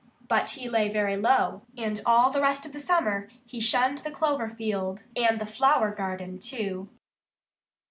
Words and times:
But 0.27 0.49
he 0.49 0.67
lay 0.67 0.89
very 0.89 1.15
low. 1.15 1.61
And 1.77 2.01
all 2.07 2.31
the 2.31 2.41
rest 2.41 2.65
of 2.65 2.73
the 2.73 2.79
summer 2.79 3.27
he 3.45 3.59
shunned 3.59 3.99
the 3.99 4.09
clover 4.09 4.49
field 4.49 5.03
and 5.15 5.39
the 5.39 5.45
flower 5.45 5.91
garden, 5.91 6.39
too. 6.39 6.89